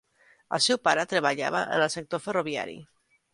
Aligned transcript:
El 0.57 0.61
seu 0.67 0.79
pare 0.87 1.03
treballava 1.11 1.61
en 1.77 1.85
el 1.87 1.93
sector 1.97 2.23
ferroviari. 2.25 2.81